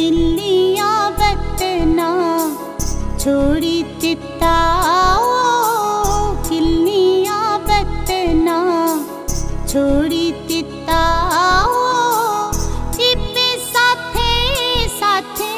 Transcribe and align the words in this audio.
चिल्लिया 0.00 0.92
बटना 1.20 2.06
छोड़ी 3.22 3.74
चिताओ 4.02 5.24
किलिया 6.48 7.40
बटना 7.68 8.56
छोड़ी 9.72 10.24
चिताओ 10.46 11.74
इप 13.10 13.34
साथे 13.74 14.38
साथे 14.98 15.52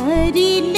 परिल 0.00 0.77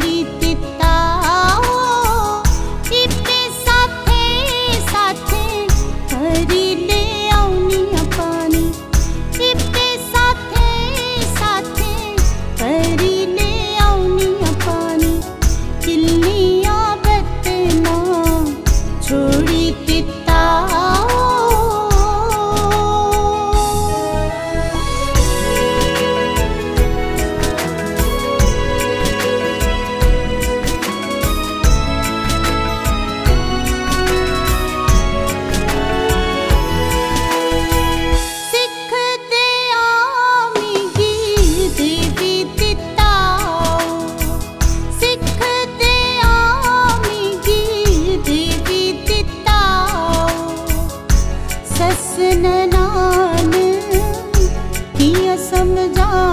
समझा 55.49 56.30